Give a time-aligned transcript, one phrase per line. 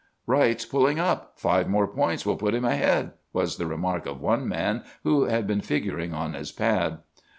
[0.25, 1.33] "'Wright's pulling up!
[1.39, 5.45] Five more points will put him ahead!' was the remark of one man who had
[5.45, 7.01] been figuring on his pad.